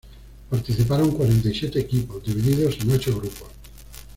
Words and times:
Participaron 0.49 1.11
cuarenta 1.11 1.47
y 1.49 1.53
siete 1.53 1.79
equipos, 1.79 2.23
divididos 2.25 2.79
en 2.81 2.89
ocho 2.89 3.15
grupos. 3.15 3.49